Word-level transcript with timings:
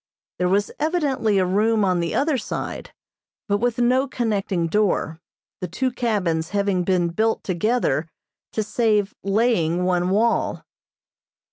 There 0.39 0.49
was 0.49 0.71
evidently 0.79 1.37
a 1.37 1.45
room 1.45 1.85
on 1.85 1.99
the 1.99 2.15
other 2.15 2.35
side, 2.35 2.91
but 3.47 3.59
with 3.59 3.77
no 3.77 4.07
connecting 4.07 4.65
door, 4.65 5.21
the 5.59 5.67
two 5.67 5.91
cabins 5.91 6.49
having 6.49 6.83
been 6.83 7.09
built 7.09 7.43
together 7.43 8.09
to 8.53 8.63
save 8.63 9.13
laying 9.21 9.83
one 9.83 10.09
wall. 10.09 10.63